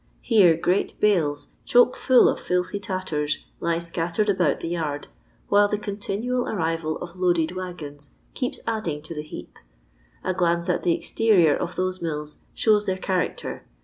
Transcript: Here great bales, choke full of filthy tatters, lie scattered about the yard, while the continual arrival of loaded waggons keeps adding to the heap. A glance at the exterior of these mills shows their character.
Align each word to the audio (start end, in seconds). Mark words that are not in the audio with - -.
Here 0.23 0.57
great 0.57 0.99
bales, 0.99 1.49
choke 1.63 1.95
full 1.95 2.27
of 2.27 2.39
filthy 2.39 2.79
tatters, 2.79 3.45
lie 3.59 3.77
scattered 3.77 4.31
about 4.31 4.59
the 4.59 4.69
yard, 4.69 5.09
while 5.47 5.67
the 5.67 5.77
continual 5.77 6.47
arrival 6.49 6.97
of 6.97 7.15
loaded 7.17 7.51
waggons 7.55 8.09
keeps 8.33 8.59
adding 8.65 9.03
to 9.03 9.13
the 9.13 9.21
heap. 9.21 9.59
A 10.23 10.33
glance 10.33 10.69
at 10.69 10.81
the 10.81 10.93
exterior 10.95 11.55
of 11.55 11.75
these 11.75 12.01
mills 12.01 12.39
shows 12.55 12.87
their 12.87 12.97
character. 12.97 13.63